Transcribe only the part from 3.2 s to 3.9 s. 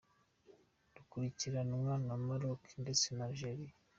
Algérie.